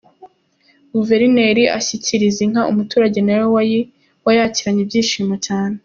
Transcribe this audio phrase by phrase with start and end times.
[0.95, 3.45] Guverineri ashyikiriza inka umuturage nawe
[4.25, 5.75] wayakiranye ibyishimo cyane.